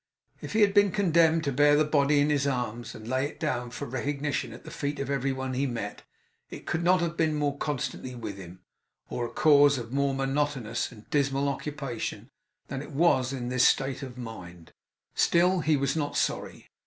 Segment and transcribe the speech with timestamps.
[0.41, 3.39] If he had been condemned to bear the body in his arms, and lay it
[3.39, 6.01] down for recognition at the feet of every one he met,
[6.49, 8.61] it could not have been more constantly with him,
[9.11, 12.31] or a cause of more monotonous and dismal occupation
[12.67, 14.73] than it was in this state of his mind.
[15.13, 16.71] Still he was not sorry.